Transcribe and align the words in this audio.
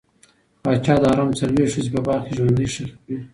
پاچا 0.63 0.95
د 1.01 1.03
حرم 1.11 1.29
څلوېښت 1.39 1.73
ښځې 1.75 1.89
په 1.95 1.99
باغ 2.05 2.19
کې 2.25 2.35
ژوندۍ 2.37 2.67
ښخې 2.73 2.85
کړې. 3.03 3.15